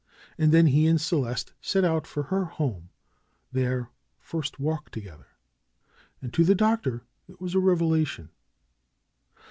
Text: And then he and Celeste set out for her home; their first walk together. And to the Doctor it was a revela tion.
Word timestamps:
And 0.35 0.51
then 0.51 0.65
he 0.65 0.87
and 0.87 0.99
Celeste 0.99 1.53
set 1.61 1.85
out 1.85 2.07
for 2.07 2.23
her 2.23 2.45
home; 2.45 2.89
their 3.51 3.91
first 4.17 4.59
walk 4.59 4.89
together. 4.89 5.27
And 6.23 6.33
to 6.33 6.43
the 6.43 6.55
Doctor 6.55 7.03
it 7.27 7.39
was 7.39 7.53
a 7.53 7.59
revela 7.59 8.07
tion. 8.07 8.29